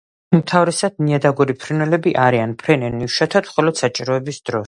[0.35, 4.59] უმთავრესად ნიადაგური ფრინველები არიან, ფრენენ იშვიათად, მხოლოდ საჭიროების დროს.